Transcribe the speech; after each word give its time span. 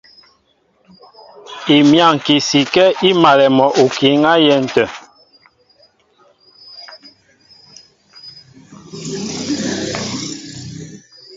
Imyáŋki 1.77 2.35
sikɛ́ 2.47 2.95
í 3.07 3.09
malɛ 3.21 3.47
mɔ 3.57 3.65
okǐ 3.83 4.09
á 4.31 4.33
yɛ́n 4.45 4.65
tə̂. 4.73 4.85